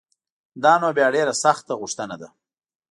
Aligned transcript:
دا 0.63 0.73
نو 0.81 0.89
بیا 0.97 1.07
ډېره 1.15 1.33
سخته 1.43 1.73
غوښتنه 1.81 2.15
ده 2.21 2.27